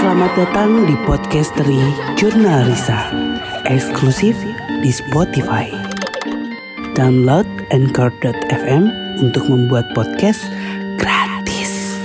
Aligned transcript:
Selamat 0.00 0.32
datang 0.32 0.88
di 0.88 0.96
Podcastery 1.04 1.76
Jurnal 2.16 2.72
Risa 2.72 3.12
Eksklusif 3.68 4.32
di 4.80 4.88
Spotify. 4.88 5.68
Download 6.96 7.44
Anchor.fm 7.68 8.88
untuk 9.20 9.44
membuat 9.52 9.92
podcast 9.92 10.40
gratis. 10.96 12.00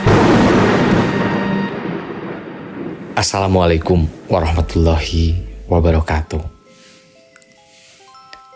Assalamualaikum 3.16 4.04
warahmatullahi 4.28 5.40
wabarakatuh. 5.72 6.44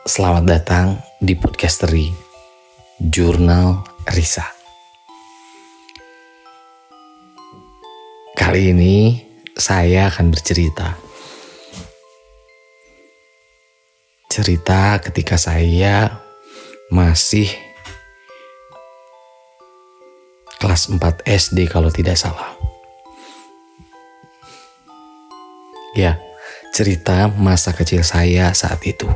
Selamat 0.04 0.44
datang 0.44 1.00
di 1.24 1.40
Podcastery 1.40 2.12
Jurnal 3.00 3.88
Risa. 4.04 4.44
Kali 8.36 8.76
ini 8.76 9.29
saya 9.60 10.07
akan 10.07 10.32
bercerita. 10.32 10.96
Cerita 14.32 15.04
ketika 15.04 15.36
saya 15.36 16.24
masih 16.88 17.52
kelas 20.64 20.88
4 20.88 21.28
SD 21.28 21.68
kalau 21.68 21.92
tidak 21.92 22.16
salah. 22.16 22.56
Ya, 25.91 26.16
cerita 26.71 27.28
masa 27.28 27.75
kecil 27.75 28.07
saya 28.07 28.55
saat 28.55 28.80
itu. 28.88 29.11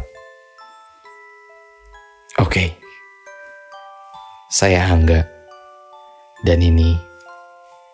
Oke. 2.35 2.75
Saya 4.51 4.83
Angga. 4.91 5.23
Dan 6.43 6.59
ini 6.59 6.99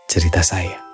cerita 0.10 0.42
saya. 0.42 0.89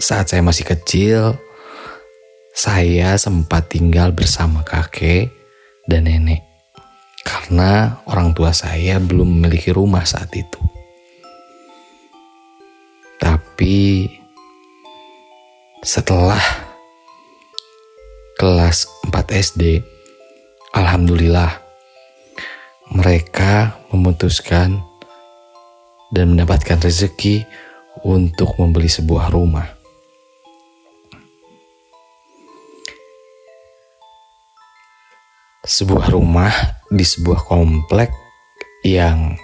Saat 0.00 0.32
saya 0.32 0.40
masih 0.40 0.64
kecil, 0.64 1.36
saya 2.56 3.14
sempat 3.20 3.68
tinggal 3.68 4.10
bersama 4.16 4.64
kakek 4.64 5.28
dan 5.84 6.08
nenek 6.08 6.40
karena 7.20 8.00
orang 8.08 8.32
tua 8.32 8.50
saya 8.56 8.96
belum 8.96 9.38
memiliki 9.38 9.70
rumah 9.70 10.02
saat 10.08 10.32
itu. 10.32 10.58
Tapi 13.20 14.08
setelah 15.84 16.40
kelas 18.40 18.88
4 19.12 19.12
SD, 19.36 19.84
alhamdulillah 20.72 21.60
mereka 22.96 23.76
memutuskan 23.92 24.80
dan 26.10 26.34
mendapatkan 26.34 26.80
rezeki 26.80 27.44
untuk 28.02 28.56
membeli 28.56 28.88
sebuah 28.88 29.28
rumah. 29.30 29.79
Sebuah 35.70 36.10
rumah 36.10 36.50
di 36.90 37.06
sebuah 37.06 37.46
komplek 37.46 38.10
yang 38.82 39.38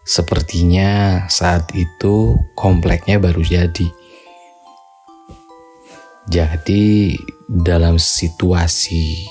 sepertinya 0.00 1.28
saat 1.28 1.76
itu 1.76 2.40
kompleknya 2.56 3.20
baru 3.20 3.44
jadi. 3.44 3.88
Jadi 6.24 7.12
dalam 7.52 8.00
situasi 8.00 9.28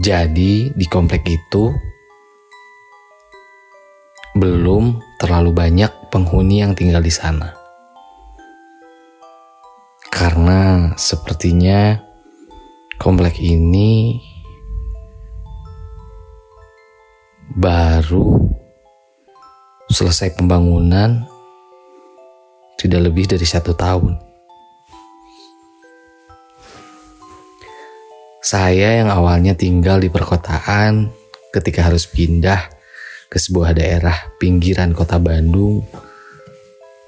jadi 0.00 0.72
di 0.72 0.86
komplek 0.88 1.28
itu 1.28 1.76
belum 4.32 4.96
terlalu 5.20 5.52
banyak 5.52 6.08
penghuni 6.08 6.64
yang 6.64 6.72
tinggal 6.72 7.04
di 7.04 7.12
sana 7.12 7.52
karena 10.10 10.94
sepertinya 10.98 12.00
komplek 12.98 13.38
ini 13.38 14.18
baru 17.54 18.50
selesai 19.86 20.34
pembangunan 20.34 21.22
tidak 22.74 23.08
lebih 23.10 23.30
dari 23.30 23.46
satu 23.46 23.72
tahun. 23.72 24.18
Saya 28.44 29.00
yang 29.00 29.08
awalnya 29.08 29.56
tinggal 29.56 30.04
di 30.04 30.12
perkotaan 30.12 31.08
ketika 31.48 31.88
harus 31.88 32.04
pindah 32.04 32.68
ke 33.32 33.40
sebuah 33.40 33.72
daerah 33.72 34.36
pinggiran 34.36 34.92
kota 34.92 35.16
Bandung 35.16 35.80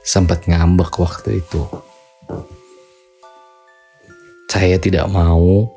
sempat 0.00 0.48
ngambek 0.48 0.96
waktu 0.96 1.44
itu 1.44 1.66
saya 4.56 4.80
tidak 4.80 5.04
mau 5.12 5.75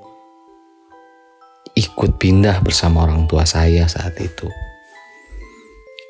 ikut 1.79 2.19
pindah 2.19 2.59
bersama 2.59 3.07
orang 3.07 3.23
tua 3.23 3.47
saya 3.47 3.87
saat 3.87 4.19
itu. 4.19 4.51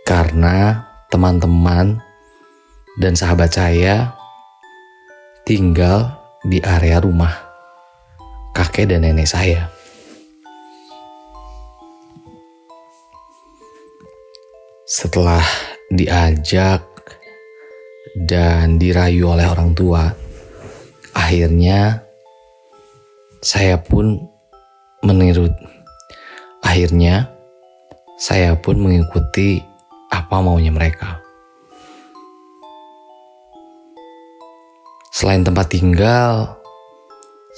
Karena 0.02 0.90
teman-teman 1.14 2.02
dan 2.98 3.14
sahabat 3.14 3.54
saya 3.54 4.18
tinggal 5.46 6.18
di 6.42 6.58
area 6.66 6.98
rumah 6.98 7.34
kakek 8.58 8.90
dan 8.90 9.06
nenek 9.06 9.30
saya. 9.30 9.70
Setelah 14.90 15.46
diajak 15.94 16.82
dan 18.18 18.82
dirayu 18.82 19.30
oleh 19.30 19.46
orang 19.46 19.78
tua, 19.78 20.10
akhirnya 21.14 22.02
saya 23.40 23.78
pun 23.78 24.39
menurut 25.04 25.54
akhirnya 26.64 27.32
saya 28.20 28.56
pun 28.60 28.80
mengikuti 28.80 29.64
apa 30.12 30.44
maunya 30.44 30.74
mereka. 30.74 31.24
Selain 35.16 35.44
tempat 35.44 35.68
tinggal, 35.68 36.60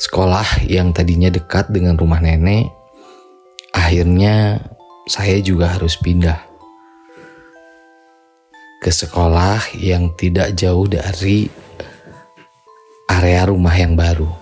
sekolah 0.02 0.66
yang 0.66 0.90
tadinya 0.94 1.29
dekat 1.29 1.69
dengan 1.69 1.94
rumah 1.94 2.18
nenek, 2.18 2.74
akhirnya 3.69 4.58
saya 5.06 5.38
juga 5.41 5.78
harus 5.78 5.94
pindah 6.02 6.41
ke 8.81 8.90
sekolah 8.90 9.78
yang 9.78 10.09
tidak 10.18 10.58
jauh 10.58 10.90
dari 10.90 11.46
area 13.06 13.46
rumah 13.46 13.78
yang 13.78 13.94
baru. 13.94 14.41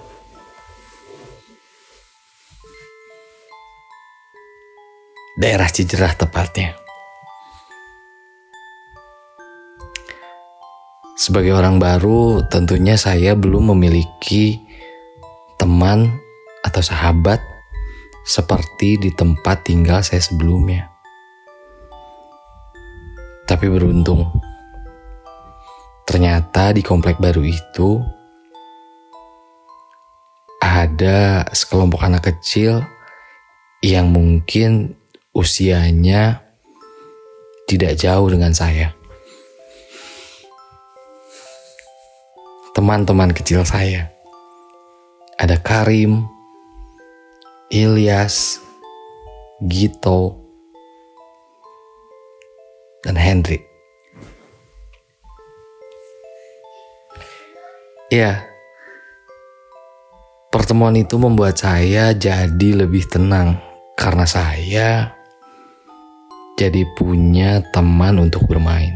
Daerah 5.39 5.71
Cijerah 5.71 6.19
tepatnya. 6.19 6.75
Sebagai 11.15 11.55
orang 11.55 11.79
baru, 11.79 12.43
tentunya 12.51 12.99
saya 12.99 13.39
belum 13.39 13.71
memiliki 13.71 14.59
teman 15.55 16.11
atau 16.59 16.83
sahabat 16.83 17.39
seperti 18.27 18.99
di 18.99 19.15
tempat 19.15 19.63
tinggal 19.63 20.03
saya 20.03 20.19
sebelumnya. 20.19 20.91
Tapi 23.47 23.65
beruntung, 23.71 24.27
ternyata 26.03 26.75
di 26.75 26.83
komplek 26.83 27.15
baru 27.15 27.47
itu 27.47 28.03
ada 30.59 31.47
sekelompok 31.47 32.03
anak 32.03 32.27
kecil 32.27 32.83
yang 33.79 34.11
mungkin 34.11 34.98
usianya 35.39 36.43
tidak 37.63 37.95
jauh 37.95 38.27
dengan 38.27 38.51
saya. 38.51 38.91
Teman-teman 42.75 43.31
kecil 43.31 43.63
saya. 43.63 44.11
Ada 45.39 45.55
Karim, 45.63 46.27
Ilyas, 47.71 48.59
Gito, 49.63 50.35
dan 53.07 53.15
Hendrik. 53.15 53.63
Ya, 58.09 58.43
pertemuan 60.49 60.97
itu 60.97 61.15
membuat 61.21 61.61
saya 61.61 62.11
jadi 62.11 62.83
lebih 62.83 63.05
tenang 63.05 63.61
karena 63.93 64.25
saya 64.25 65.18
jadi 66.59 66.83
punya 66.91 67.63
teman 67.71 68.19
untuk 68.19 68.43
bermain. 68.43 68.91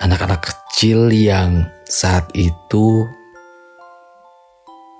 Anak-anak 0.00 0.40
kecil 0.40 1.12
yang 1.12 1.68
saat 1.84 2.24
itu 2.32 3.04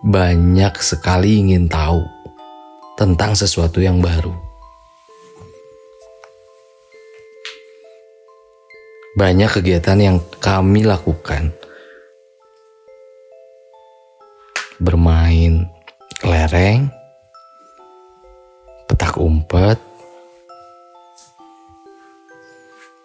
banyak 0.05 0.77
sekali 0.85 1.41
ingin 1.41 1.73
tahu 1.73 2.05
tentang 3.01 3.33
sesuatu 3.33 3.81
yang 3.81 4.05
baru. 4.05 4.37
Banyak 9.17 9.57
kegiatan 9.57 9.97
yang 9.97 10.17
kami 10.37 10.85
lakukan. 10.85 11.49
Bermain 14.77 15.65
kelereng, 16.21 16.93
umpet, 19.19 19.81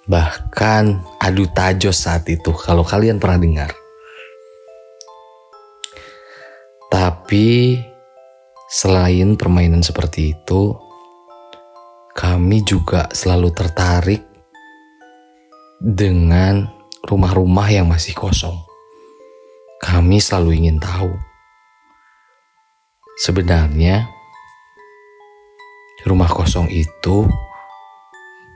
bahkan 0.05 0.99
adu 1.23 1.47
tajos 1.51 2.03
saat 2.03 2.27
itu 2.27 2.51
kalau 2.51 2.83
kalian 2.83 3.17
pernah 3.17 3.39
dengar. 3.39 3.71
Tapi 6.91 7.79
selain 8.67 9.39
permainan 9.39 9.79
seperti 9.79 10.35
itu, 10.35 10.75
kami 12.11 12.63
juga 12.67 13.07
selalu 13.15 13.49
tertarik 13.55 14.21
dengan 15.79 16.67
rumah-rumah 17.07 17.67
yang 17.71 17.87
masih 17.87 18.13
kosong. 18.13 18.53
Kami 19.81 20.21
selalu 20.21 20.61
ingin 20.61 20.77
tahu. 20.77 21.09
Sebenarnya, 23.17 24.05
rumah 26.05 26.29
kosong 26.29 26.65
itu 26.73 27.29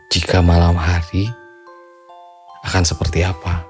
jika 0.09 0.41
malam 0.41 0.73
hari 0.77 1.29
akan 2.65 2.83
seperti 2.83 3.21
apa? 3.21 3.65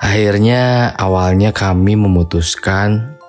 Akhirnya 0.00 0.90
awalnya 0.98 1.54
kami 1.54 1.94
memutuskan 1.94 3.20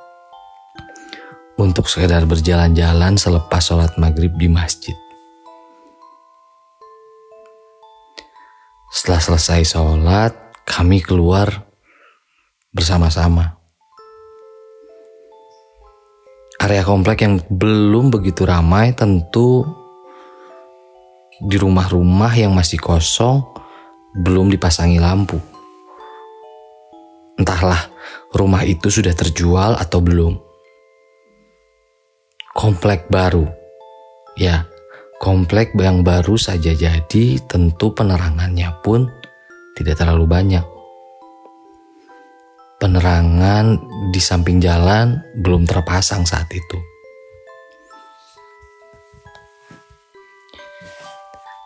untuk 1.62 1.86
sekedar 1.86 2.26
berjalan-jalan 2.26 3.22
selepas 3.22 3.62
sholat 3.62 3.94
maghrib 4.02 4.34
di 4.34 4.50
masjid. 4.50 4.98
Setelah 8.90 9.22
selesai 9.22 9.62
sholat, 9.78 10.34
kami 10.66 11.06
keluar 11.06 11.71
bersama-sama. 12.72 13.60
Area 16.62 16.86
komplek 16.86 17.26
yang 17.26 17.42
belum 17.50 18.14
begitu 18.14 18.48
ramai 18.48 18.96
tentu 18.96 19.66
di 21.42 21.58
rumah-rumah 21.58 22.32
yang 22.38 22.54
masih 22.54 22.78
kosong 22.78 23.42
belum 24.14 24.54
dipasangi 24.54 25.02
lampu. 25.02 25.42
Entahlah 27.40 27.90
rumah 28.32 28.62
itu 28.62 28.94
sudah 28.94 29.12
terjual 29.18 29.74
atau 29.76 30.00
belum 30.00 30.38
komplek 32.54 33.10
baru. 33.10 33.50
Ya, 34.38 34.70
komplek 35.18 35.74
yang 35.76 36.06
baru 36.06 36.38
saja 36.38 36.72
jadi 36.72 37.42
tentu 37.50 37.92
penerangannya 37.92 38.70
pun 38.86 39.10
tidak 39.76 39.98
terlalu 39.98 40.30
banyak. 40.30 40.71
Penerangan 42.82 43.78
di 44.10 44.18
samping 44.18 44.58
jalan 44.58 45.22
belum 45.38 45.70
terpasang 45.70 46.26
saat 46.26 46.50
itu. 46.50 46.82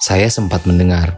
Saya 0.03 0.27
sempat 0.27 0.67
mendengar 0.67 1.15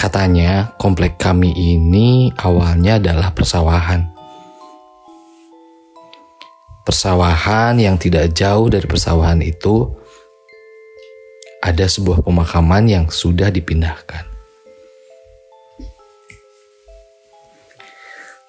katanya 0.00 0.72
komplek 0.80 1.20
kami 1.20 1.52
ini 1.52 2.32
awalnya 2.40 2.96
adalah 2.96 3.36
persawahan 3.36 4.08
persawahan 6.90 7.78
yang 7.78 8.00
tidak 8.00 8.32
jauh 8.32 8.66
dari 8.66 8.88
persawahan 8.88 9.44
itu 9.44 9.92
ada 11.60 11.84
sebuah 11.84 12.24
pemakaman 12.24 12.88
yang 12.88 13.06
sudah 13.12 13.52
dipindahkan. 13.52 14.29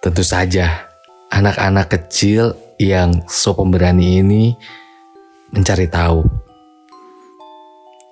Tentu 0.01 0.25
saja, 0.25 0.89
anak-anak 1.29 1.93
kecil 1.93 2.57
yang 2.81 3.21
so 3.29 3.53
pemberani 3.53 4.17
ini 4.17 4.57
mencari 5.53 5.85
tahu 5.85 6.25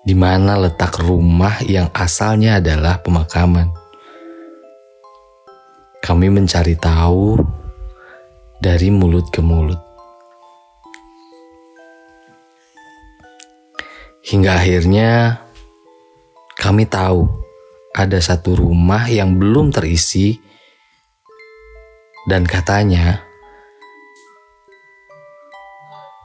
di 0.05 0.13
mana 0.13 0.53
letak 0.61 1.01
rumah 1.01 1.57
yang 1.65 1.89
asalnya 1.89 2.61
adalah 2.61 3.01
pemakaman. 3.01 3.73
Kami 5.97 6.29
mencari 6.29 6.77
tahu 6.77 7.41
dari 8.61 8.93
mulut 8.93 9.25
ke 9.33 9.41
mulut. 9.41 9.81
Hingga 14.29 14.61
akhirnya 14.61 15.41
kami 16.53 16.85
tahu 16.85 17.25
ada 17.97 18.21
satu 18.21 18.61
rumah 18.61 19.09
yang 19.09 19.41
belum 19.41 19.73
terisi 19.73 20.48
dan 22.27 22.43
katanya 22.43 23.23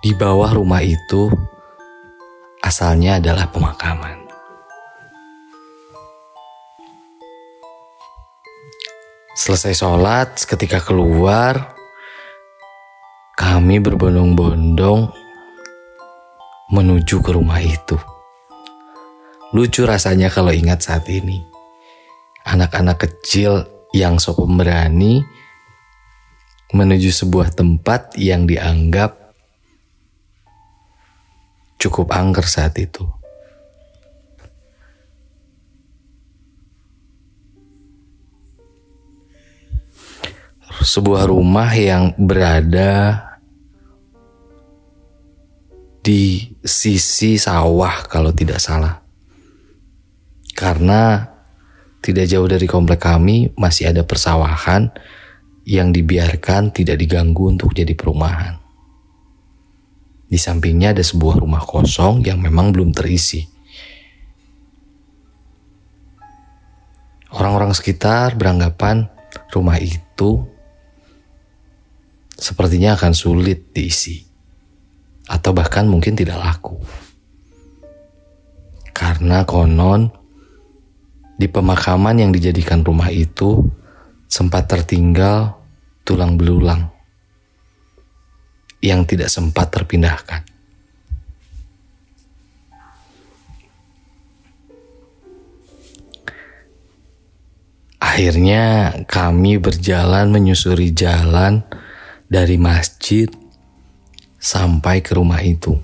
di 0.02 0.10
bawah 0.16 0.50
rumah 0.50 0.82
itu 0.82 1.30
asalnya 2.64 3.20
adalah 3.22 3.46
pemakaman. 3.52 4.24
Selesai 9.34 9.76
sholat, 9.76 10.40
ketika 10.46 10.80
keluar, 10.80 11.76
kami 13.36 13.82
berbondong-bondong 13.82 15.10
menuju 16.72 17.20
ke 17.20 17.30
rumah 17.34 17.60
itu. 17.60 17.98
Lucu 19.52 19.84
rasanya 19.84 20.32
kalau 20.32 20.54
ingat 20.54 20.86
saat 20.86 21.04
ini. 21.10 21.44
Anak-anak 22.46 23.04
kecil 23.04 23.68
yang 23.92 24.16
so 24.16 24.32
pemberani 24.32 25.22
menuju 26.74 27.14
sebuah 27.14 27.54
tempat 27.54 28.18
yang 28.18 28.50
dianggap 28.50 29.14
cukup 31.78 32.10
angker 32.10 32.42
saat 32.42 32.74
itu. 32.82 33.06
Sebuah 40.84 41.30
rumah 41.30 41.70
yang 41.72 42.12
berada 42.18 43.22
di 46.04 46.52
sisi 46.60 47.38
sawah 47.38 48.04
kalau 48.10 48.34
tidak 48.34 48.58
salah. 48.58 49.00
Karena 50.52 51.30
tidak 52.04 52.28
jauh 52.28 52.44
dari 52.44 52.68
komplek 52.68 53.00
kami 53.00 53.54
masih 53.56 53.94
ada 53.94 54.04
persawahan 54.04 54.92
yang 55.64 55.96
dibiarkan 55.96 56.76
tidak 56.76 57.00
diganggu 57.00 57.48
untuk 57.48 57.72
jadi 57.72 57.96
perumahan. 57.96 58.60
Di 60.28 60.36
sampingnya 60.36 60.92
ada 60.92 61.04
sebuah 61.04 61.40
rumah 61.40 61.64
kosong 61.64 62.24
yang 62.24 62.40
memang 62.40 62.72
belum 62.72 62.92
terisi. 62.92 63.44
Orang-orang 67.34 67.74
sekitar 67.74 68.36
beranggapan 68.38 69.10
rumah 69.50 69.80
itu 69.80 70.46
sepertinya 72.34 72.94
akan 72.94 73.12
sulit 73.16 73.74
diisi 73.74 74.22
atau 75.26 75.50
bahkan 75.56 75.88
mungkin 75.88 76.14
tidak 76.14 76.38
laku. 76.38 76.76
Karena 78.94 79.42
konon 79.42 80.12
di 81.34 81.50
pemakaman 81.50 82.22
yang 82.22 82.30
dijadikan 82.30 82.86
rumah 82.86 83.10
itu 83.10 83.66
sempat 84.34 84.66
tertinggal 84.66 85.62
tulang 86.02 86.34
belulang 86.34 86.90
yang 88.82 89.06
tidak 89.06 89.30
sempat 89.30 89.70
terpindahkan. 89.70 90.42
Akhirnya 98.02 98.90
kami 99.06 99.62
berjalan 99.62 100.34
menyusuri 100.34 100.90
jalan 100.90 101.62
dari 102.26 102.58
masjid 102.58 103.30
sampai 104.42 104.98
ke 104.98 105.14
rumah 105.14 105.38
itu. 105.46 105.78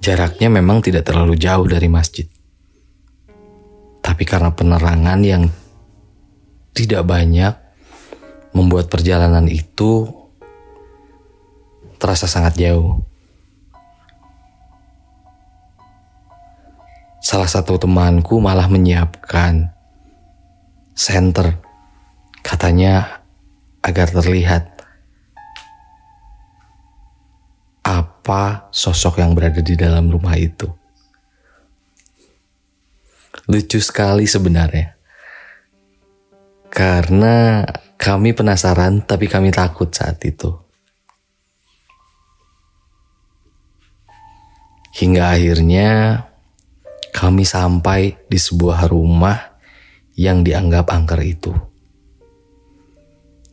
Jaraknya 0.00 0.48
memang 0.48 0.80
tidak 0.80 1.04
terlalu 1.04 1.36
jauh 1.36 1.68
dari 1.68 1.92
masjid. 1.92 2.39
Tapi 4.20 4.28
karena 4.28 4.52
penerangan 4.52 5.24
yang 5.24 5.48
tidak 6.76 7.08
banyak 7.08 7.56
membuat 8.52 8.92
perjalanan 8.92 9.48
itu 9.48 10.12
terasa 11.96 12.28
sangat 12.28 12.60
jauh. 12.60 13.00
salah 17.24 17.48
satu 17.48 17.80
temanku 17.80 18.44
malah 18.44 18.68
menyiapkan 18.68 19.72
center. 20.92 21.56
Katanya 22.44 23.24
agar 23.80 24.12
terlihat 24.12 24.84
apa 27.88 28.68
sosok 28.68 29.24
yang 29.24 29.32
berada 29.32 29.64
di 29.64 29.80
dalam 29.80 30.12
rumah 30.12 30.36
itu. 30.36 30.79
Lucu 33.50 33.82
sekali 33.82 34.30
sebenarnya. 34.30 34.94
Karena 36.70 37.66
kami 37.98 38.30
penasaran 38.30 39.02
tapi 39.02 39.26
kami 39.26 39.50
takut 39.50 39.90
saat 39.90 40.22
itu. 40.22 40.54
Hingga 44.94 45.34
akhirnya 45.34 45.88
kami 47.10 47.42
sampai 47.42 48.14
di 48.30 48.38
sebuah 48.38 48.86
rumah 48.86 49.58
yang 50.14 50.46
dianggap 50.46 50.86
angker 50.86 51.18
itu. 51.26 51.50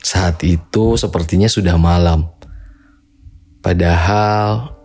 Saat 0.06 0.46
itu 0.46 0.94
sepertinya 0.94 1.50
sudah 1.50 1.74
malam. 1.74 2.30
Padahal 3.66 4.78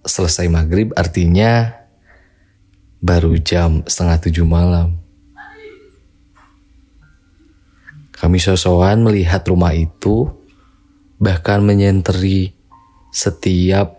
selesai 0.00 0.48
maghrib 0.48 0.96
artinya 0.96 1.79
baru 3.00 3.34
jam 3.40 3.80
setengah 3.88 4.20
tujuh 4.28 4.44
malam. 4.44 5.00
Kami 8.12 8.36
sosokan 8.36 9.00
melihat 9.00 9.40
rumah 9.48 9.72
itu, 9.72 10.28
bahkan 11.16 11.64
menyenteri 11.64 12.52
setiap 13.08 13.96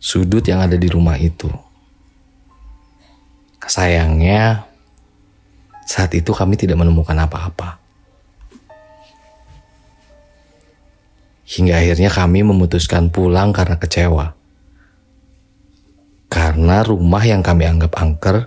sudut 0.00 0.40
yang 0.48 0.64
ada 0.64 0.80
di 0.80 0.88
rumah 0.88 1.20
itu. 1.20 1.52
Sayangnya, 3.60 4.66
saat 5.84 6.10
itu 6.16 6.32
kami 6.32 6.56
tidak 6.56 6.80
menemukan 6.80 7.14
apa-apa. 7.14 7.78
Hingga 11.44 11.78
akhirnya 11.78 12.10
kami 12.10 12.40
memutuskan 12.42 13.12
pulang 13.12 13.52
karena 13.52 13.76
kecewa. 13.76 14.39
Karena 16.30 16.86
rumah 16.86 17.26
yang 17.26 17.42
kami 17.42 17.66
anggap 17.66 17.98
angker 17.98 18.46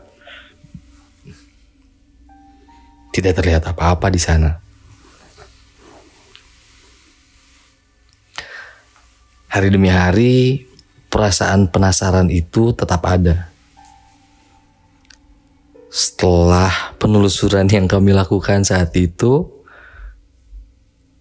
tidak 3.11 3.37
terlihat 3.37 3.63
apa-apa 3.67 4.07
di 4.07 4.17
sana. 4.17 4.63
Hari 9.53 9.69
demi 9.69 9.91
hari, 9.91 10.65
perasaan 11.13 11.69
penasaran 11.69 12.33
itu 12.33 12.73
tetap 12.73 13.05
ada. 13.05 13.53
Setelah 15.93 16.97
penelusuran 16.97 17.69
yang 17.69 17.85
kami 17.85 18.17
lakukan 18.17 18.65
saat 18.65 18.89
itu, 18.97 19.45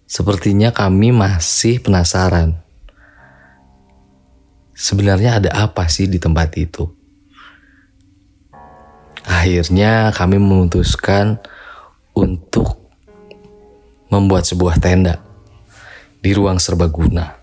sepertinya 0.09 0.73
kami 0.73 1.13
masih 1.13 1.77
penasaran. 1.77 2.62
Sebenarnya 4.73 5.37
ada 5.37 5.53
apa 5.53 5.85
sih 5.85 6.09
di 6.09 6.17
tempat 6.17 6.49
itu? 6.57 6.89
Akhirnya 9.23 10.11
kami 10.11 10.41
memutuskan 10.41 11.37
untuk 12.17 12.81
membuat 14.09 14.43
sebuah 14.49 14.81
tenda 14.81 15.21
di 16.19 16.33
ruang 16.33 16.57
serbaguna 16.57 17.37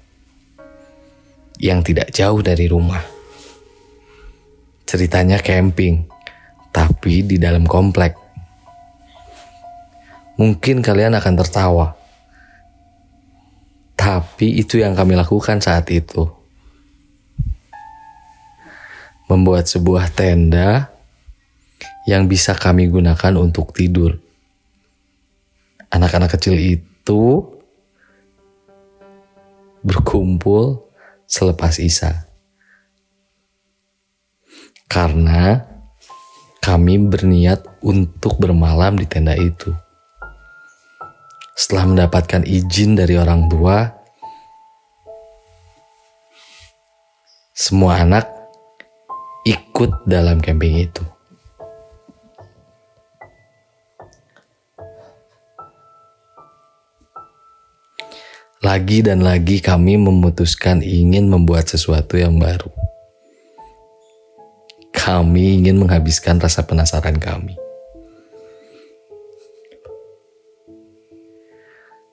yang 1.61 1.87
tidak 1.87 2.11
jauh 2.11 2.43
dari 2.43 2.67
rumah. 2.67 3.01
Ceritanya 4.85 5.39
camping, 5.39 6.09
tapi 6.75 7.23
di 7.23 7.39
dalam 7.39 7.63
komplek. 7.63 8.19
Mungkin 10.41 10.81
kalian 10.81 11.15
akan 11.15 11.35
tertawa, 11.37 11.87
tapi 13.95 14.57
itu 14.57 14.81
yang 14.81 14.97
kami 14.97 15.15
lakukan 15.15 15.61
saat 15.61 15.85
itu. 15.93 16.40
Membuat 19.31 19.71
sebuah 19.71 20.11
tenda 20.11 20.91
yang 22.11 22.27
bisa 22.27 22.59
kami 22.59 22.91
gunakan 22.91 23.39
untuk 23.39 23.71
tidur. 23.71 24.19
Anak-anak 25.95 26.35
kecil 26.35 26.59
itu 26.59 27.47
berkumpul 29.87 30.83
selepas 31.31 31.79
Isa. 31.79 32.27
Karena 34.91 35.63
kami 36.59 36.99
berniat 36.99 37.81
untuk 37.81 38.43
bermalam 38.43 38.99
di 38.99 39.07
tenda 39.07 39.39
itu. 39.39 39.71
Setelah 41.55 41.87
mendapatkan 41.87 42.43
izin 42.43 42.99
dari 42.99 43.15
orang 43.15 43.47
tua, 43.47 43.87
semua 47.55 48.01
anak 48.01 48.40
ikut 49.45 50.05
dalam 50.05 50.41
camping 50.45 50.85
itu. 50.85 51.05
Lagi 58.61 59.01
dan 59.01 59.25
lagi 59.25 59.65
kami 59.65 59.97
memutuskan 59.97 60.85
ingin 60.85 61.33
membuat 61.33 61.73
sesuatu 61.73 62.21
yang 62.21 62.37
baru. 62.37 62.69
Kami 64.93 65.65
ingin 65.65 65.81
menghabiskan 65.81 66.37
rasa 66.37 66.69
penasaran 66.69 67.17
kami. 67.17 67.57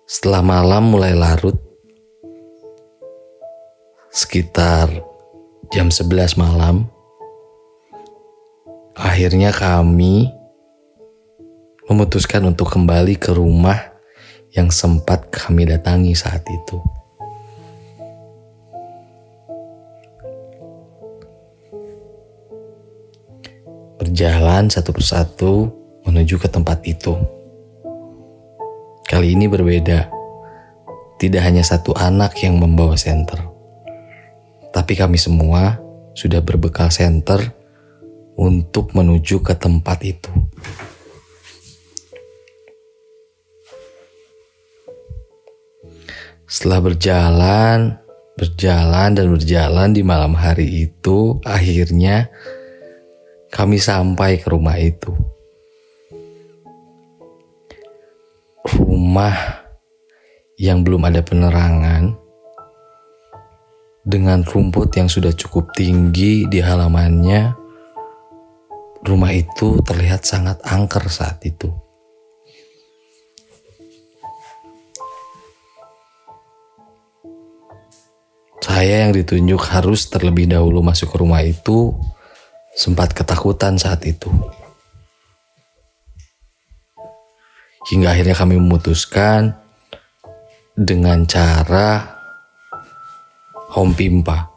Setelah 0.08 0.40
malam 0.40 0.88
mulai 0.88 1.12
larut, 1.20 1.60
sekitar 4.08 4.88
jam 5.68 5.92
11 5.92 6.40
malam, 6.40 6.88
akhirnya 8.98 9.54
kami 9.54 10.34
memutuskan 11.86 12.42
untuk 12.50 12.74
kembali 12.74 13.14
ke 13.22 13.30
rumah 13.30 13.94
yang 14.58 14.74
sempat 14.74 15.30
kami 15.30 15.70
datangi 15.70 16.18
saat 16.18 16.42
itu. 16.50 16.82
Berjalan 24.02 24.74
satu 24.74 24.90
persatu 24.90 25.70
menuju 26.10 26.42
ke 26.42 26.50
tempat 26.50 26.82
itu. 26.90 27.14
Kali 29.06 29.38
ini 29.38 29.46
berbeda. 29.46 30.10
Tidak 31.18 31.42
hanya 31.42 31.66
satu 31.66 31.98
anak 31.98 32.38
yang 32.46 32.62
membawa 32.62 32.94
senter, 32.94 33.42
tapi 34.70 34.94
kami 34.94 35.18
semua 35.18 35.82
sudah 36.14 36.46
berbekal 36.46 36.94
senter 36.94 37.57
untuk 38.38 38.94
menuju 38.94 39.42
ke 39.42 39.58
tempat 39.58 40.06
itu. 40.06 40.30
Setelah 46.48 46.80
berjalan, 46.80 47.78
berjalan 48.40 49.10
dan 49.18 49.28
berjalan 49.28 49.90
di 49.92 50.00
malam 50.06 50.32
hari 50.32 50.88
itu, 50.88 51.44
akhirnya 51.44 52.32
kami 53.52 53.82
sampai 53.82 54.40
ke 54.40 54.48
rumah 54.48 54.80
itu. 54.80 55.12
Rumah 58.64 59.36
yang 60.56 60.88
belum 60.88 61.04
ada 61.04 61.20
penerangan 61.20 62.16
dengan 64.08 64.40
rumput 64.40 64.88
yang 64.96 65.12
sudah 65.12 65.36
cukup 65.36 65.76
tinggi 65.76 66.48
di 66.48 66.64
halamannya. 66.64 67.67
Rumah 69.08 69.32
itu 69.32 69.80
terlihat 69.88 70.28
sangat 70.28 70.60
angker 70.68 71.08
saat 71.08 71.40
itu. 71.48 71.72
Saya 78.60 79.08
yang 79.08 79.16
ditunjuk 79.16 79.64
harus 79.72 80.12
terlebih 80.12 80.52
dahulu 80.52 80.84
masuk 80.84 81.16
ke 81.16 81.18
rumah 81.24 81.40
itu 81.40 81.96
sempat 82.76 83.16
ketakutan 83.16 83.80
saat 83.80 84.04
itu. 84.04 84.28
Hingga 87.88 88.12
akhirnya 88.12 88.36
kami 88.36 88.60
memutuskan 88.60 89.56
dengan 90.76 91.24
cara 91.24 92.12
home 93.72 93.96
pimpa. 93.96 94.52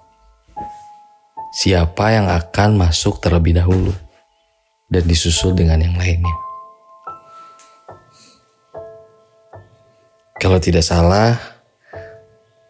Siapa 1.55 2.19
yang 2.19 2.27
akan 2.27 2.83
masuk 2.83 3.23
terlebih 3.23 3.55
dahulu 3.55 4.10
dan 4.91 5.07
disusul 5.07 5.55
dengan 5.55 5.79
yang 5.79 5.95
lainnya. 5.95 6.37
Kalau 10.43 10.59
tidak 10.59 10.83
salah, 10.83 11.39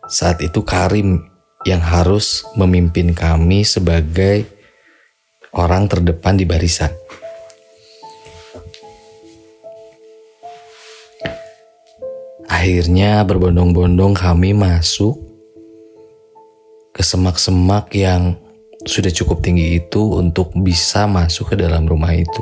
saat 0.05 0.43
itu 0.45 0.61
Karim 0.61 1.23
yang 1.65 1.81
harus 1.81 2.45
memimpin 2.59 3.17
kami 3.17 3.65
sebagai 3.65 4.45
orang 5.55 5.89
terdepan 5.89 6.37
di 6.37 6.45
barisan. 6.45 6.93
Akhirnya 12.51 13.25
berbondong-bondong 13.25 14.13
kami 14.13 14.53
masuk 14.53 15.17
ke 16.93 17.01
semak-semak 17.01 17.89
yang 17.97 18.37
sudah 18.85 19.13
cukup 19.13 19.45
tinggi 19.45 19.77
itu 19.77 20.01
untuk 20.17 20.57
bisa 20.57 21.05
masuk 21.05 21.53
ke 21.53 21.57
dalam 21.61 21.85
rumah 21.85 22.17
itu. 22.17 22.41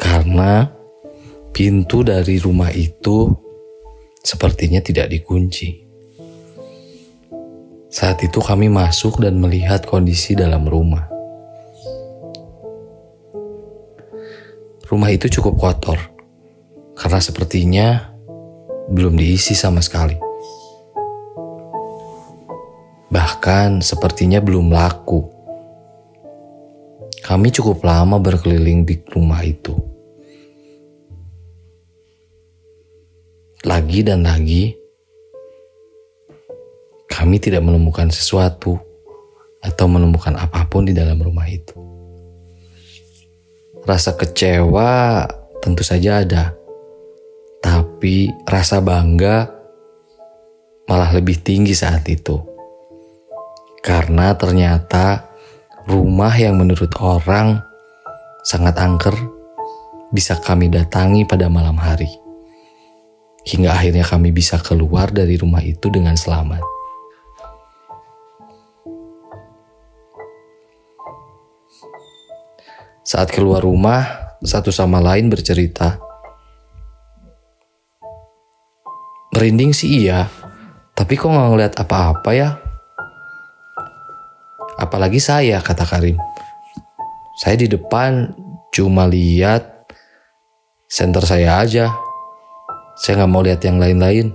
Karena 0.00 0.68
pintu 1.52 2.00
dari 2.00 2.40
rumah 2.40 2.72
itu 2.72 3.28
sepertinya 4.24 4.80
tidak 4.80 5.12
dikunci. 5.12 5.84
Saat 7.92 8.26
itu 8.26 8.42
kami 8.42 8.72
masuk 8.72 9.22
dan 9.22 9.38
melihat 9.38 9.86
kondisi 9.86 10.34
dalam 10.34 10.66
rumah. 10.66 11.06
Rumah 14.84 15.10
itu 15.14 15.30
cukup 15.40 15.54
kotor 15.60 15.98
karena 16.98 17.20
sepertinya 17.22 17.86
belum 18.90 19.14
diisi 19.14 19.54
sama 19.54 19.78
sekali. 19.78 20.33
Bahkan 23.14 23.78
sepertinya 23.78 24.42
belum 24.42 24.74
laku. 24.74 25.22
Kami 27.22 27.54
cukup 27.54 27.86
lama 27.86 28.18
berkeliling 28.18 28.82
di 28.82 28.98
rumah 29.14 29.38
itu. 29.46 29.78
Lagi 33.62 34.02
dan 34.02 34.26
lagi, 34.26 34.74
kami 37.06 37.38
tidak 37.38 37.62
menemukan 37.62 38.10
sesuatu 38.10 38.76
atau 39.62 39.86
menemukan 39.86 40.34
apa 40.34 40.66
pun 40.66 40.84
di 40.84 40.92
dalam 40.92 41.16
rumah 41.22 41.46
itu. 41.46 41.78
Rasa 43.86 44.18
kecewa 44.18 45.22
tentu 45.62 45.86
saja 45.86 46.20
ada 46.20 46.52
tapi 47.64 48.28
rasa 48.44 48.84
bangga 48.84 49.48
malah 50.84 51.08
lebih 51.16 51.40
tinggi 51.40 51.72
saat 51.72 52.04
itu. 52.12 52.53
Karena 53.84 54.32
ternyata 54.32 55.28
rumah 55.84 56.32
yang 56.32 56.56
menurut 56.56 56.88
orang 57.04 57.60
sangat 58.40 58.80
angker 58.80 59.12
bisa 60.08 60.40
kami 60.40 60.72
datangi 60.72 61.28
pada 61.28 61.52
malam 61.52 61.76
hari. 61.76 62.08
Hingga 63.44 63.76
akhirnya 63.76 64.08
kami 64.08 64.32
bisa 64.32 64.56
keluar 64.56 65.12
dari 65.12 65.36
rumah 65.36 65.60
itu 65.60 65.92
dengan 65.92 66.16
selamat. 66.16 66.64
Saat 73.04 73.36
keluar 73.36 73.60
rumah, 73.60 74.32
satu 74.40 74.72
sama 74.72 74.96
lain 74.96 75.28
bercerita 75.28 76.00
Merinding 79.34 79.74
sih 79.74 80.06
iya, 80.06 80.30
tapi 80.94 81.18
kok 81.18 81.26
nggak 81.26 81.48
ngeliat 81.50 81.74
apa-apa 81.74 82.30
ya? 82.38 82.63
Apalagi 84.74 85.22
saya, 85.22 85.62
kata 85.62 85.86
Karim. 85.86 86.18
Saya 87.38 87.58
di 87.58 87.66
depan 87.66 88.30
cuma 88.70 89.06
lihat 89.06 89.90
center 90.90 91.22
saya 91.26 91.62
aja. 91.62 91.90
Saya 92.94 93.22
nggak 93.22 93.30
mau 93.30 93.42
lihat 93.42 93.62
yang 93.66 93.82
lain-lain. 93.82 94.30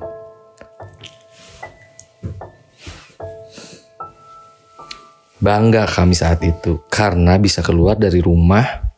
Bangga 5.40 5.88
kami 5.88 6.12
saat 6.12 6.44
itu 6.44 6.84
karena 6.92 7.40
bisa 7.40 7.64
keluar 7.64 7.96
dari 7.96 8.20
rumah 8.20 8.92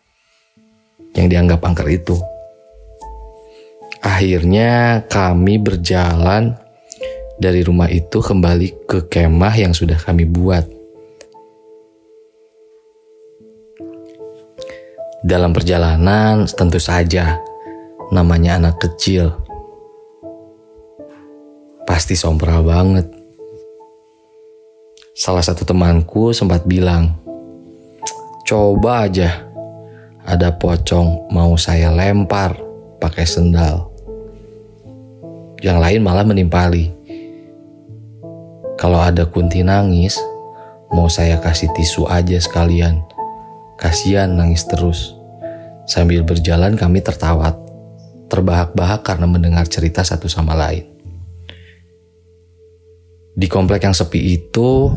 yang 1.14 1.30
dianggap 1.30 1.62
angker 1.62 1.86
itu. 1.86 2.18
Akhirnya 4.02 5.06
kami 5.06 5.62
berjalan 5.62 6.58
dari 7.38 7.62
rumah 7.62 7.86
itu 7.94 8.18
kembali 8.18 8.90
ke 8.90 9.06
kemah 9.06 9.54
yang 9.54 9.78
sudah 9.78 10.02
kami 10.02 10.26
buat. 10.26 10.81
Dalam 15.32 15.56
perjalanan 15.56 16.44
tentu 16.44 16.76
saja 16.76 17.40
namanya 18.12 18.60
anak 18.60 18.84
kecil. 18.84 19.32
Pasti 21.88 22.20
sompra 22.20 22.60
banget. 22.60 23.08
Salah 25.16 25.40
satu 25.40 25.64
temanku 25.64 26.36
sempat 26.36 26.68
bilang, 26.68 27.16
"Coba 28.44 29.08
aja 29.08 29.48
ada 30.28 30.52
pocong 30.52 31.32
mau 31.32 31.56
saya 31.56 31.96
lempar 31.96 32.60
pakai 33.00 33.24
sendal." 33.24 33.88
yang 35.62 35.78
lain 35.78 36.02
malah 36.02 36.26
menimpali. 36.26 36.90
Kalau 38.82 38.98
ada 38.98 39.30
Kunti 39.30 39.62
nangis, 39.62 40.18
mau 40.90 41.06
saya 41.06 41.38
kasih 41.38 41.70
tisu 41.78 42.10
aja 42.10 42.42
sekalian. 42.42 42.98
Kasihan 43.78 44.34
nangis 44.34 44.66
terus. 44.66 45.21
Sambil 45.90 46.24
berjalan 46.24 46.78
kami 46.78 47.02
tertawa, 47.04 47.54
terbahak-bahak 48.32 49.04
karena 49.04 49.28
mendengar 49.28 49.68
cerita 49.68 50.06
satu 50.06 50.32
sama 50.32 50.56
lain. 50.56 50.88
Di 53.32 53.48
komplek 53.48 53.88
yang 53.88 53.96
sepi 53.96 54.38
itu, 54.38 54.92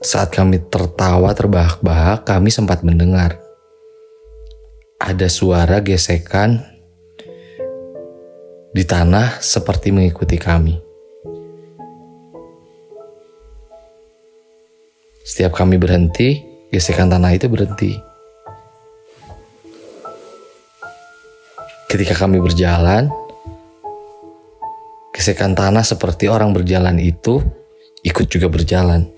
saat 0.00 0.30
kami 0.30 0.62
tertawa 0.70 1.34
terbahak-bahak, 1.34 2.24
kami 2.24 2.48
sempat 2.48 2.80
mendengar 2.86 3.36
ada 4.98 5.28
suara 5.30 5.78
gesekan 5.78 6.58
di 8.74 8.82
tanah 8.82 9.38
seperti 9.38 9.94
mengikuti 9.94 10.38
kami. 10.38 10.78
Setiap 15.28 15.54
kami 15.54 15.76
berhenti, 15.76 16.40
gesekan 16.72 17.12
tanah 17.12 17.36
itu 17.36 17.46
berhenti. 17.52 18.07
Ketika 21.88 22.12
kami 22.12 22.36
berjalan, 22.44 23.08
gesekan 25.16 25.56
tanah 25.56 25.80
seperti 25.80 26.28
orang 26.28 26.52
berjalan 26.52 27.00
itu 27.00 27.40
ikut 28.04 28.28
juga 28.28 28.52
berjalan. 28.52 29.08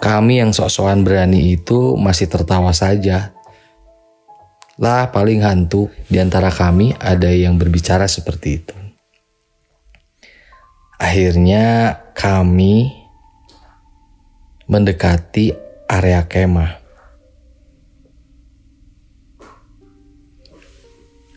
Kami 0.00 0.40
yang 0.40 0.56
sok-sokan 0.56 1.04
berani 1.04 1.52
itu 1.52 1.96
masih 2.00 2.32
tertawa 2.32 2.72
saja 2.72 3.32
lah 4.74 5.14
paling 5.14 5.44
hantu 5.44 5.86
di 6.10 6.18
antara 6.18 6.50
kami 6.50 6.96
ada 6.98 7.30
yang 7.30 7.54
berbicara 7.54 8.10
seperti 8.10 8.48
itu. 8.58 8.76
Akhirnya 10.98 11.94
kami 12.16 12.90
mendekati 14.66 15.54
area 15.86 16.26
kemah. 16.26 16.83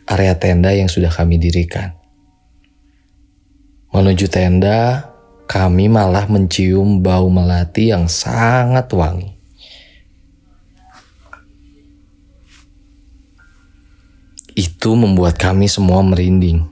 Area 0.08 0.32
tenda 0.40 0.72
yang 0.72 0.88
sudah 0.88 1.12
kami 1.12 1.36
dirikan. 1.36 1.92
Menuju 3.92 4.24
tenda, 4.32 5.12
kami 5.44 5.88
malah 5.92 6.24
mencium 6.28 7.04
bau 7.04 7.28
melati 7.28 7.92
yang 7.92 8.08
sangat 8.08 8.88
wangi. 8.96 9.36
Itu 14.56 14.96
membuat 14.96 15.36
kami 15.36 15.68
semua 15.68 16.00
merinding. 16.00 16.64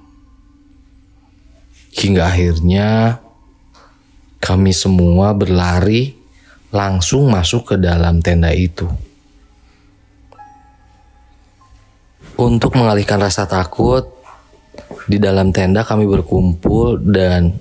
Hingga 1.96 2.28
akhirnya 2.28 3.20
kami 4.40 4.72
semua 4.76 5.32
berlari 5.32 6.16
langsung 6.72 7.32
masuk 7.32 7.72
ke 7.72 7.76
dalam 7.80 8.20
tenda 8.20 8.52
itu. 8.52 9.05
Untuk 12.36 12.76
mengalihkan 12.76 13.16
rasa 13.16 13.48
takut, 13.48 14.12
di 15.08 15.16
dalam 15.16 15.56
tenda 15.56 15.80
kami 15.80 16.04
berkumpul 16.04 17.00
dan 17.00 17.56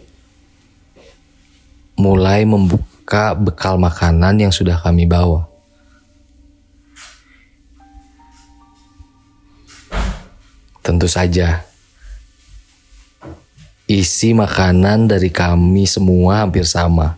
mulai 1.96 2.44
membuka 2.44 3.32
bekal 3.40 3.80
makanan 3.80 4.36
yang 4.36 4.52
sudah 4.52 4.76
kami 4.76 5.08
bawa. 5.08 5.48
Tentu 10.84 11.08
saja, 11.08 11.64
isi 13.88 14.36
makanan 14.36 15.08
dari 15.08 15.32
kami 15.32 15.88
semua 15.88 16.44
hampir 16.44 16.68
sama. 16.68 17.16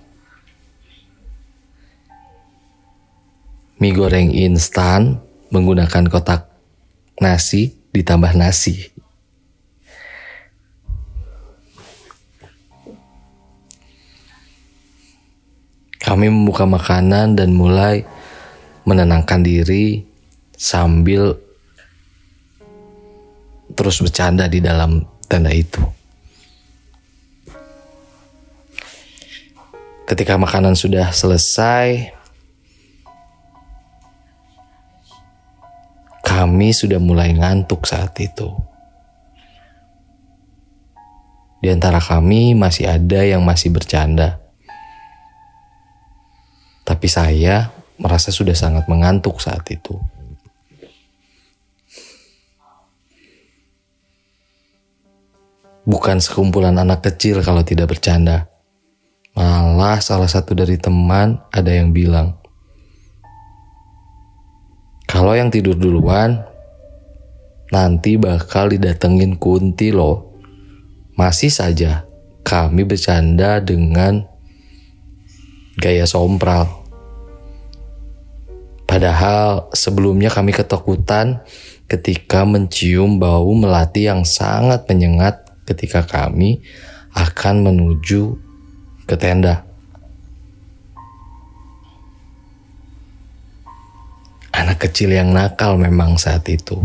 Mie 3.81 3.97
goreng 3.97 4.29
instan 4.29 5.17
menggunakan 5.49 6.05
kotak 6.05 6.56
nasi 7.17 7.73
ditambah 7.93 8.33
nasi. 8.37 8.93
Kami 15.97 16.31
membuka 16.31 16.63
makanan 16.63 17.35
dan 17.35 17.51
mulai 17.51 18.07
menenangkan 18.87 19.43
diri 19.43 20.07
sambil 20.55 21.35
terus 23.75 23.99
bercanda 23.99 24.47
di 24.47 24.63
dalam 24.63 25.03
tenda 25.27 25.51
itu. 25.51 25.83
Ketika 30.07 30.39
makanan 30.39 30.79
sudah 30.79 31.11
selesai, 31.11 32.16
kami 36.47 36.71
sudah 36.71 36.95
mulai 36.95 37.35
ngantuk 37.35 37.83
saat 37.83 38.15
itu. 38.23 38.47
Di 41.59 41.67
antara 41.67 41.99
kami 41.99 42.55
masih 42.55 42.87
ada 42.87 43.19
yang 43.27 43.43
masih 43.43 43.67
bercanda. 43.67 44.39
Tapi 46.87 47.07
saya 47.11 47.75
merasa 47.99 48.31
sudah 48.31 48.55
sangat 48.55 48.87
mengantuk 48.87 49.43
saat 49.43 49.67
itu. 49.67 49.99
Bukan 55.83 56.23
sekumpulan 56.23 56.79
anak 56.79 57.03
kecil 57.03 57.43
kalau 57.43 57.59
tidak 57.67 57.91
bercanda. 57.91 58.47
Malah 59.35 59.99
salah 59.99 60.31
satu 60.31 60.55
dari 60.55 60.79
teman 60.79 61.43
ada 61.51 61.75
yang 61.75 61.91
bilang, 61.91 62.39
kalau 65.17 65.33
yang 65.33 65.49
tidur 65.49 65.73
duluan, 65.73 66.45
nanti 67.73 68.21
bakal 68.21 68.69
didatengin 68.69 69.41
kunti 69.41 69.89
loh. 69.89 70.37
Masih 71.17 71.49
saja 71.49 72.05
kami 72.45 72.85
bercanda 72.85 73.57
dengan 73.57 74.29
gaya 75.81 76.05
sompral. 76.05 76.69
Padahal 78.85 79.73
sebelumnya 79.73 80.29
kami 80.29 80.53
ketakutan 80.53 81.41
ketika 81.89 82.45
mencium 82.45 83.17
bau 83.17 83.49
melati 83.57 84.05
yang 84.05 84.21
sangat 84.21 84.85
menyengat 84.85 85.49
ketika 85.65 86.05
kami 86.05 86.61
akan 87.17 87.65
menuju 87.65 88.37
ke 89.09 89.17
tenda. 89.17 89.66
Anak 94.57 94.89
kecil 94.89 95.13
yang 95.13 95.29
nakal 95.29 95.77
memang 95.77 96.17
saat 96.17 96.49
itu. 96.49 96.81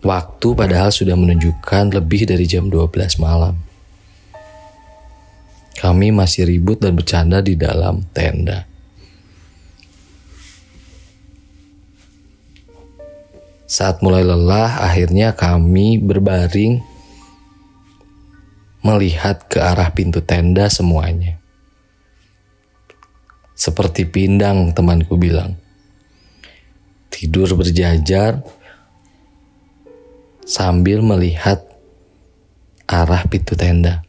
Waktu 0.00 0.48
padahal 0.56 0.88
sudah 0.88 1.12
menunjukkan 1.12 1.92
lebih 1.92 2.24
dari 2.24 2.48
jam 2.48 2.72
12 2.72 3.20
malam. 3.20 3.60
Kami 5.76 6.08
masih 6.08 6.48
ribut 6.48 6.80
dan 6.80 6.96
bercanda 6.96 7.44
di 7.44 7.52
dalam 7.52 8.00
tenda. 8.16 8.64
Saat 13.68 14.00
mulai 14.00 14.24
lelah, 14.24 14.80
akhirnya 14.80 15.36
kami 15.36 16.00
berbaring 16.00 16.80
melihat 18.80 19.44
ke 19.52 19.60
arah 19.60 19.92
pintu 19.92 20.24
tenda 20.24 20.72
semuanya. 20.72 21.36
Seperti 23.52 24.08
pindang, 24.08 24.72
temanku 24.72 25.20
bilang. 25.20 25.65
Tidur 27.16 27.48
berjajar 27.56 28.44
sambil 30.44 31.00
melihat 31.00 31.64
arah 32.84 33.24
pintu 33.24 33.56
tenda. 33.56 34.04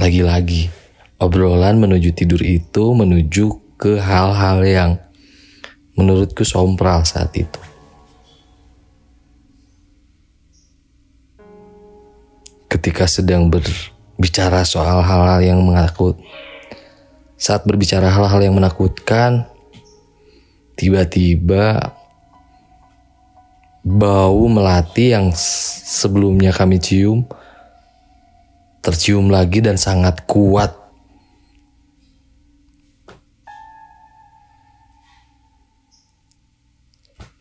Lagi-lagi, 0.00 0.72
obrolan 1.20 1.76
menuju 1.76 2.16
tidur 2.16 2.40
itu 2.40 2.96
menuju 2.96 3.76
ke 3.76 4.00
hal-hal 4.00 4.64
yang 4.64 4.90
menurutku 6.00 6.48
sompral 6.48 7.04
saat 7.04 7.36
itu. 7.36 7.60
Ketika 12.72 13.04
sedang 13.04 13.52
berbicara 13.52 14.64
soal 14.64 15.04
hal-hal 15.04 15.44
yang 15.44 15.60
menakut, 15.60 16.16
saat 17.36 17.68
berbicara 17.68 18.08
hal-hal 18.08 18.40
yang 18.40 18.56
menakutkan, 18.56 19.48
tiba-tiba 20.76 21.96
bau 23.82 24.44
melati 24.46 25.16
yang 25.16 25.32
sebelumnya 25.34 26.52
kami 26.52 26.78
cium 26.78 27.26
tercium 28.86 29.34
lagi 29.34 29.58
dan 29.58 29.74
sangat 29.74 30.22
kuat. 30.30 30.70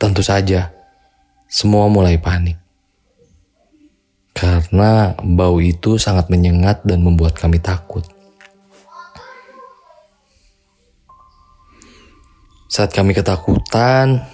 Tentu 0.02 0.26
saja, 0.26 0.74
semua 1.46 1.86
mulai 1.86 2.18
panik. 2.18 2.58
Karena 4.34 5.14
bau 5.22 5.62
itu 5.62 6.02
sangat 6.02 6.34
menyengat 6.34 6.82
dan 6.82 7.06
membuat 7.06 7.38
kami 7.38 7.62
takut. 7.62 8.15
Saat 12.76 12.92
kami 12.92 13.16
ketakutan, 13.16 14.28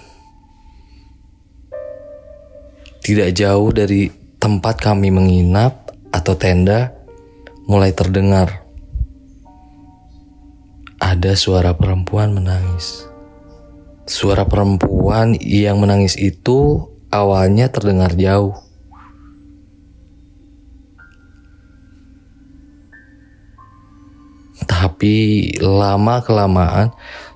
tidak 2.98 3.38
jauh 3.38 3.70
dari 3.70 4.10
tempat 4.42 4.82
kami 4.82 5.14
menginap 5.14 5.94
atau 6.10 6.34
tenda, 6.34 6.90
mulai 7.70 7.94
terdengar. 7.94 8.66
Ada 10.98 11.38
suara 11.38 11.78
perempuan 11.78 12.34
menangis. 12.34 13.06
Suara 14.10 14.42
perempuan 14.42 15.38
yang 15.38 15.78
menangis 15.78 16.18
itu 16.18 16.90
awalnya 17.14 17.70
terdengar 17.70 18.10
jauh. 18.18 18.58
Tapi 24.66 25.54
lama-kelamaan 25.62 26.90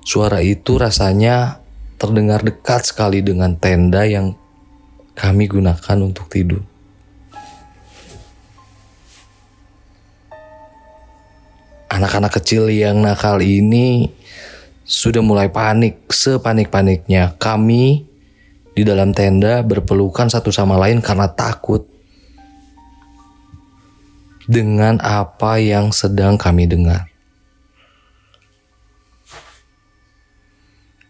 suara 0.07 0.39
itu 0.39 0.79
rasanya 0.79 1.59
terdengar 1.99 2.39
dekat 2.39 2.87
sekali 2.87 3.19
dengan 3.19 3.59
tenda 3.59 4.07
yang 4.07 4.39
kami 5.19 5.51
gunakan 5.51 5.97
untuk 5.99 6.31
tidur. 6.31 6.63
anak-anak 11.97 12.37
kecil 12.37 12.69
yang 12.69 13.01
nakal 13.01 13.41
ini 13.41 14.13
sudah 14.85 15.25
mulai 15.25 15.49
panik, 15.49 16.05
sepanik-paniknya. 16.13 17.35
Kami 17.41 18.05
di 18.77 18.81
dalam 18.85 19.11
tenda 19.17 19.65
berpelukan 19.65 20.29
satu 20.29 20.53
sama 20.53 20.77
lain 20.77 21.01
karena 21.01 21.25
takut 21.25 21.89
dengan 24.45 25.01
apa 25.01 25.57
yang 25.57 25.89
sedang 25.89 26.37
kami 26.37 26.69
dengar. 26.69 27.09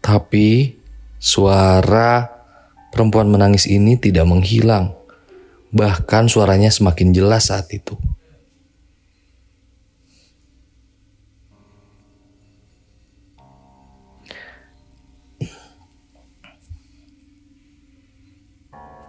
Tapi 0.08 0.72
suara 1.20 2.24
perempuan 2.88 3.28
menangis 3.28 3.68
ini 3.68 4.00
tidak 4.00 4.24
menghilang. 4.24 4.96
Bahkan 5.68 6.32
suaranya 6.32 6.72
semakin 6.72 7.12
jelas 7.12 7.52
saat 7.52 7.68
itu. 7.76 7.92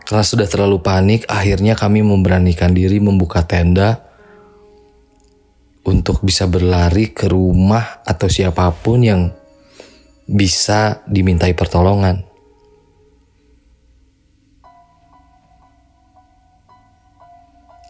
Karena 0.04 0.26
sudah 0.28 0.52
terlalu 0.52 0.84
panik, 0.84 1.24
akhirnya 1.32 1.80
kami 1.80 2.04
memberanikan 2.04 2.76
diri 2.76 3.00
membuka 3.00 3.48
tenda 3.48 4.04
untuk 5.88 6.28
bisa 6.28 6.44
berlari 6.44 7.16
ke 7.16 7.32
rumah 7.32 8.04
atau 8.04 8.28
siapa 8.28 8.68
pun 8.84 9.00
yang 9.00 9.39
bisa 10.30 11.02
dimintai 11.10 11.58
pertolongan. 11.58 12.22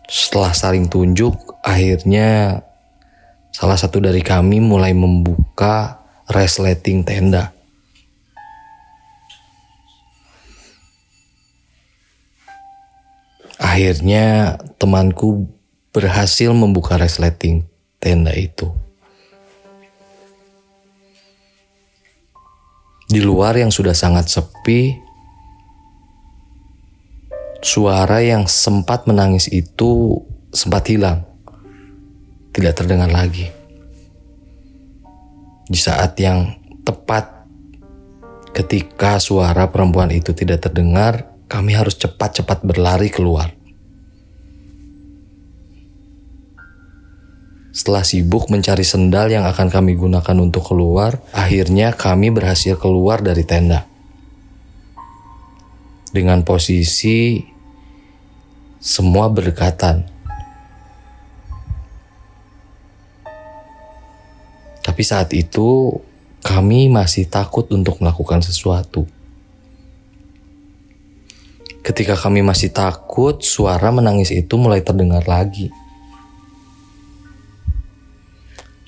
Setelah 0.08 0.56
saling 0.56 0.88
tunjuk, 0.88 1.36
akhirnya 1.62 2.64
salah 3.52 3.76
satu 3.76 4.00
dari 4.00 4.24
kami 4.24 4.64
mulai 4.64 4.96
membuka 4.96 6.00
resleting 6.32 7.04
tenda. 7.04 7.52
Akhirnya 13.60 14.56
temanku 14.80 15.46
berhasil 15.92 16.56
membuka 16.56 16.96
resleting 16.96 17.68
tenda 18.00 18.32
itu. 18.34 18.89
Di 23.10 23.26
luar 23.26 23.58
yang 23.58 23.74
sudah 23.74 23.98
sangat 23.98 24.30
sepi, 24.30 24.94
suara 27.58 28.22
yang 28.22 28.46
sempat 28.46 29.10
menangis 29.10 29.50
itu 29.50 30.22
sempat 30.54 30.86
hilang. 30.94 31.26
Tidak 32.54 32.70
terdengar 32.70 33.10
lagi. 33.10 33.50
Di 35.66 35.80
saat 35.82 36.22
yang 36.22 36.54
tepat 36.86 37.46
ketika 38.54 39.18
suara 39.18 39.70
perempuan 39.74 40.14
itu 40.14 40.34
tidak 40.38 40.70
terdengar, 40.70 41.34
kami 41.50 41.74
harus 41.74 41.98
cepat-cepat 41.98 42.62
berlari 42.62 43.10
keluar. 43.10 43.59
Setelah 47.80 48.04
sibuk 48.04 48.52
mencari 48.52 48.84
sendal 48.84 49.32
yang 49.32 49.48
akan 49.48 49.72
kami 49.72 49.96
gunakan 49.96 50.36
untuk 50.44 50.68
keluar, 50.68 51.24
akhirnya 51.32 51.96
kami 51.96 52.28
berhasil 52.28 52.76
keluar 52.76 53.24
dari 53.24 53.48
tenda. 53.48 53.88
Dengan 56.12 56.44
posisi 56.44 57.40
semua 58.84 59.32
berdekatan. 59.32 60.04
Tapi 64.84 65.02
saat 65.08 65.32
itu 65.32 65.96
kami 66.44 66.92
masih 66.92 67.32
takut 67.32 67.64
untuk 67.72 68.04
melakukan 68.04 68.44
sesuatu. 68.44 69.08
Ketika 71.80 72.20
kami 72.20 72.44
masih 72.44 72.76
takut, 72.76 73.40
suara 73.40 73.88
menangis 73.88 74.36
itu 74.36 74.60
mulai 74.60 74.84
terdengar 74.84 75.24
lagi. 75.24 75.72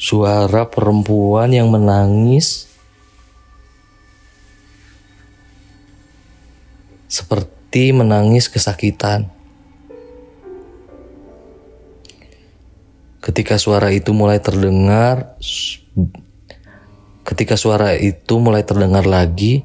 Suara 0.02 0.66
perempuan 0.66 1.54
yang 1.54 1.70
menangis 1.70 2.66
seperti 7.06 7.94
menangis 7.94 8.50
kesakitan. 8.50 9.30
Ketika 13.22 13.62
suara 13.62 13.94
itu 13.94 14.10
mulai 14.10 14.42
terdengar, 14.42 15.38
ketika 17.22 17.54
suara 17.54 17.94
itu 17.94 18.42
mulai 18.42 18.66
terdengar 18.66 19.06
lagi, 19.06 19.62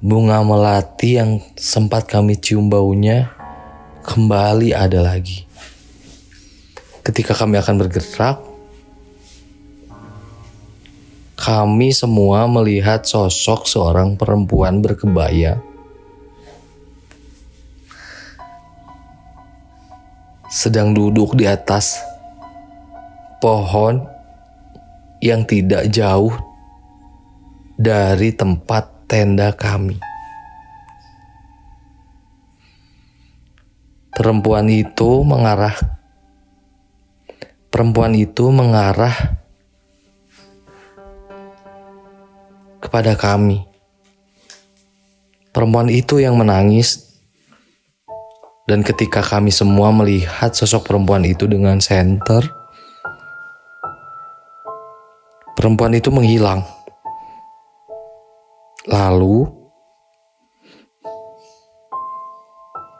bunga 0.00 0.40
melati 0.40 1.20
yang 1.20 1.44
sempat 1.60 2.08
kami 2.08 2.40
cium 2.40 2.72
baunya 2.72 3.28
kembali 4.00 4.72
ada 4.72 5.04
lagi. 5.04 5.44
Ketika 7.04 7.36
kami 7.36 7.60
akan 7.60 7.76
bergerak, 7.76 8.51
kami 11.42 11.90
semua 11.90 12.46
melihat 12.46 13.02
sosok 13.02 13.66
seorang 13.66 14.14
perempuan 14.14 14.78
berkebaya. 14.78 15.58
Sedang 20.46 20.94
duduk 20.94 21.34
di 21.34 21.50
atas 21.50 21.98
pohon 23.42 24.06
yang 25.18 25.42
tidak 25.42 25.90
jauh 25.90 26.30
dari 27.74 28.30
tempat 28.30 29.10
tenda 29.10 29.50
kami. 29.50 29.98
Perempuan 34.14 34.70
itu 34.70 35.26
mengarah 35.26 35.74
Perempuan 37.72 38.12
itu 38.12 38.52
mengarah 38.52 39.41
kepada 42.92 43.16
kami. 43.16 43.64
Perempuan 45.48 45.88
itu 45.88 46.20
yang 46.20 46.36
menangis, 46.36 47.16
dan 48.68 48.84
ketika 48.84 49.24
kami 49.24 49.48
semua 49.48 49.88
melihat 49.88 50.52
sosok 50.52 50.92
perempuan 50.92 51.24
itu 51.24 51.48
dengan 51.48 51.80
senter, 51.80 52.44
perempuan 55.56 55.96
itu 55.96 56.12
menghilang. 56.12 56.60
Lalu, 58.84 59.48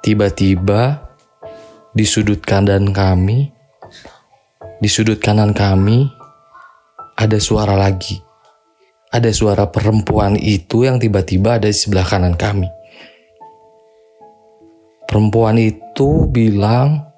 tiba-tiba 0.00 1.04
di 1.92 2.08
sudut 2.08 2.40
kanan 2.40 2.96
kami, 2.96 3.52
di 4.80 4.88
sudut 4.88 5.20
kanan 5.20 5.52
kami, 5.52 6.08
ada 7.20 7.36
suara 7.36 7.76
lagi 7.76 8.31
ada 9.12 9.28
suara 9.28 9.68
perempuan 9.68 10.40
itu 10.40 10.88
yang 10.88 10.96
tiba-tiba 10.96 11.60
ada 11.60 11.68
di 11.68 11.76
sebelah 11.76 12.08
kanan 12.08 12.32
kami. 12.32 12.64
Perempuan 15.04 15.60
itu 15.60 16.24
bilang, 16.32 17.12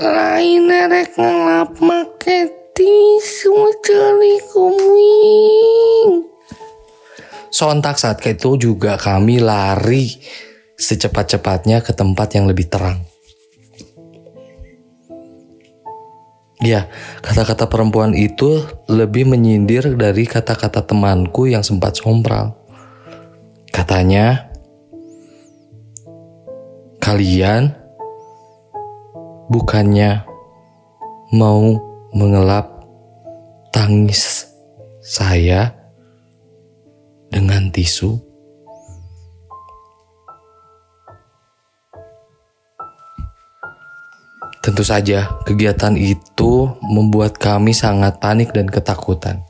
Lain 0.00 0.68
rek 0.68 1.12
ngelap 1.20 1.76
make 1.84 2.40
tisu 2.72 3.56
cari 3.84 4.36
kuming. 4.48 6.24
Sontak 7.52 8.00
saat 8.00 8.20
itu 8.24 8.56
juga 8.56 8.96
kami 8.96 9.40
lari 9.40 10.12
secepat-cepatnya 10.76 11.80
ke 11.84 11.92
tempat 11.96 12.36
yang 12.36 12.48
lebih 12.48 12.68
terang. 12.68 13.15
Ya, 16.66 16.90
kata-kata 17.22 17.70
perempuan 17.70 18.10
itu 18.10 18.58
lebih 18.90 19.30
menyindir 19.30 19.94
dari 19.94 20.26
kata-kata 20.26 20.82
temanku 20.82 21.46
yang 21.46 21.62
sempat 21.62 21.94
sompral. 21.94 22.58
Katanya, 23.70 24.50
kalian 26.98 27.70
bukannya 29.46 30.26
mau 31.30 31.78
mengelap 32.10 32.82
tangis 33.70 34.50
saya 35.06 35.70
dengan 37.30 37.70
tisu. 37.70 38.25
Tentu 44.66 44.82
saja, 44.82 45.38
kegiatan 45.46 45.94
itu 45.94 46.74
membuat 46.82 47.38
kami 47.38 47.70
sangat 47.70 48.18
panik 48.18 48.50
dan 48.50 48.66
ketakutan. 48.66 49.46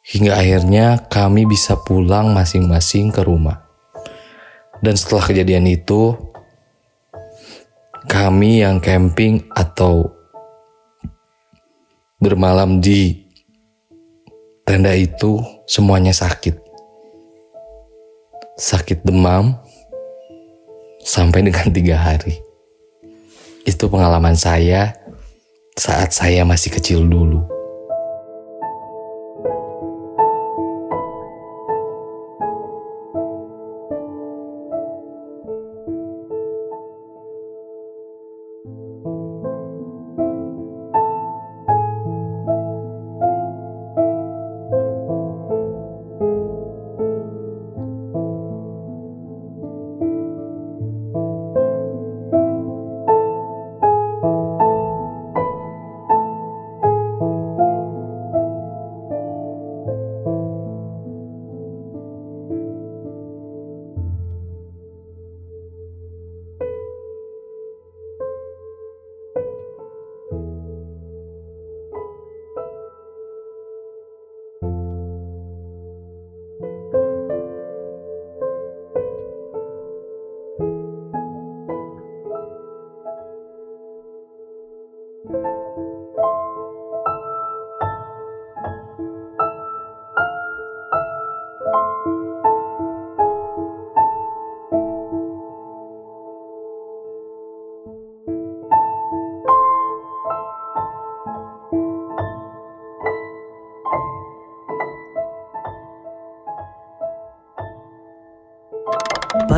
Hingga 0.00 0.32
akhirnya 0.32 1.04
kami 1.12 1.44
bisa 1.44 1.76
pulang 1.76 2.32
masing-masing 2.32 3.12
ke 3.12 3.20
rumah. 3.20 3.60
Dan 4.80 4.96
setelah 4.96 5.28
kejadian 5.28 5.68
itu, 5.68 6.16
kami 8.08 8.64
yang 8.64 8.80
camping 8.80 9.44
atau 9.52 10.08
bermalam 12.16 12.80
di 12.80 13.28
tenda 14.64 14.96
itu 14.96 15.36
semuanya 15.68 16.16
sakit. 16.16 16.56
Sakit 18.56 19.04
demam 19.04 19.52
sampai 21.04 21.44
dengan 21.44 21.68
tiga 21.68 22.00
hari. 22.00 22.49
Itu 23.64 23.92
pengalaman 23.92 24.36
saya 24.36 24.96
saat 25.76 26.12
saya 26.16 26.44
masih 26.48 26.72
kecil 26.72 27.04
dulu. 27.04 27.59